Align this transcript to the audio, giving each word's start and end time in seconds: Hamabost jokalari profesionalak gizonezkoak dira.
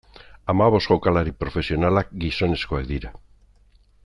Hamabost 0.53 0.89
jokalari 0.93 1.33
profesionalak 1.43 2.11
gizonezkoak 2.25 2.89
dira. 2.95 3.15